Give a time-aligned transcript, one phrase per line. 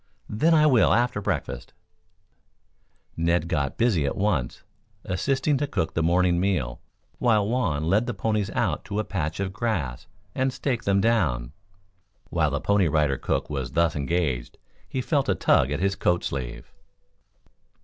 [0.29, 1.73] "Then, I will after breakfast."
[3.15, 4.63] Ned got busy at once,
[5.03, 6.81] assisting to cook the morning meal,
[7.19, 11.51] while Juan led the ponies out to a patch of grass and staked them down.
[12.31, 14.57] While the Pony Rider cook was thus engaged,
[14.89, 16.73] he felt a tug at his coat sleeve.